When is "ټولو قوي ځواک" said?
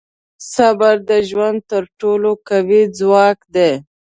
1.99-3.39